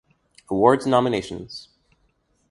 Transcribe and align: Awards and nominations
Awards 0.49 0.85
and 0.85 0.91
nominations 0.93 1.69